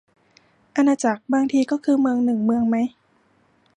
[0.75, 2.77] อาณาจักร บางทีก็คือเมืองหนึ่งเมืองไหม